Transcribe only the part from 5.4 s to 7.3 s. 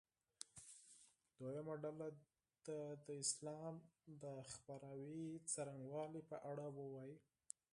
څرنګوالي په اړه ووایي.